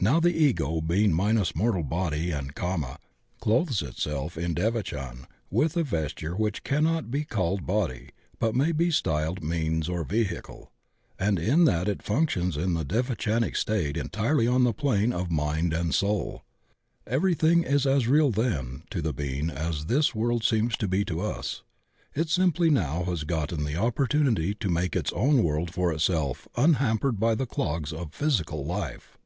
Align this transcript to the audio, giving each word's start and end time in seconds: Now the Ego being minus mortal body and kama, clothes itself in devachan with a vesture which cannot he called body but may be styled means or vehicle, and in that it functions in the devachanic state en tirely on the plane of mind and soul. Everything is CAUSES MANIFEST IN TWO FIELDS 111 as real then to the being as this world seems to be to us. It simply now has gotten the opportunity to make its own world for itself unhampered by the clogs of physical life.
Now 0.00 0.20
the 0.20 0.36
Ego 0.36 0.82
being 0.82 1.14
minus 1.14 1.56
mortal 1.56 1.82
body 1.82 2.30
and 2.30 2.54
kama, 2.54 2.98
clothes 3.40 3.80
itself 3.80 4.36
in 4.36 4.54
devachan 4.54 5.24
with 5.50 5.78
a 5.78 5.82
vesture 5.82 6.36
which 6.36 6.62
cannot 6.62 7.06
he 7.10 7.24
called 7.24 7.64
body 7.64 8.10
but 8.38 8.54
may 8.54 8.72
be 8.72 8.90
styled 8.90 9.42
means 9.42 9.88
or 9.88 10.04
vehicle, 10.04 10.70
and 11.18 11.38
in 11.38 11.64
that 11.64 11.88
it 11.88 12.02
functions 12.02 12.58
in 12.58 12.74
the 12.74 12.84
devachanic 12.84 13.56
state 13.56 13.96
en 13.96 14.10
tirely 14.10 14.46
on 14.46 14.64
the 14.64 14.74
plane 14.74 15.10
of 15.10 15.30
mind 15.30 15.72
and 15.72 15.94
soul. 15.94 16.44
Everything 17.06 17.62
is 17.62 17.84
CAUSES 17.84 17.86
MANIFEST 17.86 18.06
IN 18.06 18.10
TWO 18.10 18.32
FIELDS 18.32 18.36
111 18.36 18.82
as 18.82 18.82
real 18.82 18.82
then 18.82 18.82
to 18.90 19.00
the 19.00 19.14
being 19.14 19.48
as 19.50 19.84
this 19.86 20.14
world 20.14 20.44
seems 20.44 20.76
to 20.76 20.86
be 20.86 21.06
to 21.06 21.20
us. 21.22 21.62
It 22.14 22.28
simply 22.28 22.68
now 22.68 23.04
has 23.04 23.24
gotten 23.24 23.64
the 23.64 23.76
opportunity 23.76 24.54
to 24.56 24.68
make 24.68 24.94
its 24.94 25.14
own 25.14 25.42
world 25.42 25.72
for 25.72 25.90
itself 25.94 26.46
unhampered 26.58 27.18
by 27.18 27.34
the 27.34 27.46
clogs 27.46 27.90
of 27.90 28.12
physical 28.12 28.66
life. 28.66 29.16